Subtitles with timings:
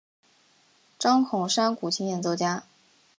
[0.97, 2.63] 张孔山古琴演奏家。